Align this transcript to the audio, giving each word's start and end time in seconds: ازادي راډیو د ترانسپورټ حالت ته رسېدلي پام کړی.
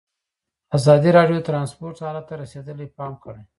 ازادي 0.77 1.09
راډیو 1.17 1.37
د 1.39 1.45
ترانسپورټ 1.49 1.95
حالت 2.05 2.25
ته 2.29 2.35
رسېدلي 2.43 2.87
پام 2.97 3.13
کړی. 3.23 3.41